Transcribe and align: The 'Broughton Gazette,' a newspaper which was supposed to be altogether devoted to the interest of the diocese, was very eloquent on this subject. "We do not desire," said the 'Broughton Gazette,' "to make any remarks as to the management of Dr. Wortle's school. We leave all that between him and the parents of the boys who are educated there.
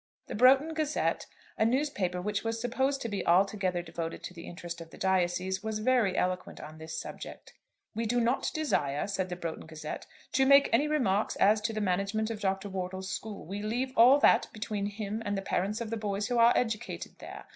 The 0.25 0.33
'Broughton 0.33 0.73
Gazette,' 0.73 1.27
a 1.59 1.63
newspaper 1.63 2.19
which 2.23 2.43
was 2.43 2.59
supposed 2.59 3.01
to 3.03 3.07
be 3.07 3.23
altogether 3.27 3.83
devoted 3.83 4.23
to 4.23 4.33
the 4.33 4.47
interest 4.47 4.81
of 4.81 4.89
the 4.89 4.97
diocese, 4.97 5.61
was 5.61 5.77
very 5.77 6.17
eloquent 6.17 6.59
on 6.59 6.79
this 6.79 6.97
subject. 6.99 7.53
"We 7.93 8.07
do 8.07 8.19
not 8.19 8.49
desire," 8.51 9.05
said 9.05 9.29
the 9.29 9.35
'Broughton 9.35 9.67
Gazette,' 9.67 10.07
"to 10.31 10.45
make 10.47 10.71
any 10.73 10.87
remarks 10.87 11.35
as 11.35 11.61
to 11.61 11.73
the 11.73 11.81
management 11.81 12.31
of 12.31 12.39
Dr. 12.41 12.67
Wortle's 12.67 13.11
school. 13.11 13.45
We 13.45 13.61
leave 13.61 13.93
all 13.95 14.17
that 14.21 14.47
between 14.51 14.87
him 14.87 15.21
and 15.23 15.37
the 15.37 15.41
parents 15.43 15.81
of 15.81 15.91
the 15.91 15.97
boys 15.97 16.29
who 16.29 16.39
are 16.39 16.53
educated 16.57 17.19
there. 17.19 17.45